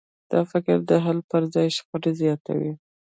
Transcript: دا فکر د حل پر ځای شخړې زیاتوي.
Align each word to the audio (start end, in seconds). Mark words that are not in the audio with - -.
دا 0.31 0.39
فکر 0.51 0.75
د 0.89 0.91
حل 1.05 1.19
پر 1.29 1.41
ځای 1.53 1.67
شخړې 1.77 2.11
زیاتوي. 2.21 2.73